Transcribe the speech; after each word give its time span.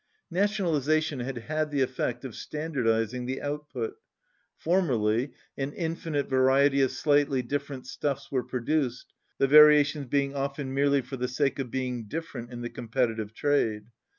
Nationalization 0.31 1.19
had 1.19 1.37
had 1.37 1.69
the 1.69 1.83
effect 1.83 2.25
of 2.25 2.33
standard 2.35 2.87
izing 2.87 3.27
the 3.27 3.39
output. 3.39 3.97
Formerly, 4.57 5.31
an 5.57 5.73
infinite 5.73 6.27
variety 6.27 6.81
of 6.81 6.89
slightly 6.89 7.43
different 7.43 7.85
stuffs 7.85 8.31
were 8.31 8.41
produced, 8.41 9.13
the 9.37 9.45
varia 9.47 9.83
tions 9.83 10.07
being 10.07 10.33
often 10.33 10.73
merely 10.73 11.01
for 11.03 11.17
the 11.17 11.27
sake 11.27 11.59
of 11.59 11.69
being 11.69 12.05
different 12.05 12.49
in 12.51 12.61
the 12.61 12.69
competitive 12.71 13.31
trade. 13.35 13.89